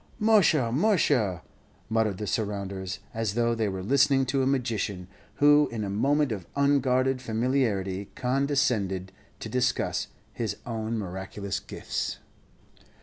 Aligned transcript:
"Musha, 0.17 0.71
musha!" 0.71 1.43
muttered 1.87 2.17
the 2.17 2.25
surrounders, 2.25 3.01
as 3.13 3.35
though 3.35 3.53
they 3.53 3.69
were 3.69 3.83
listening 3.83 4.25
to 4.25 4.41
a 4.41 4.47
magician, 4.47 5.07
who 5.35 5.69
in 5.71 5.83
a 5.83 5.91
moment 5.91 6.31
of 6.31 6.47
unguarded 6.55 7.21
familiarity 7.21 8.09
condescended 8.15 9.11
to 9.39 9.47
discuss 9.47 10.07
his 10.33 10.57
own 10.65 10.97
miraculous 10.97 11.59
gifts. 11.59 12.17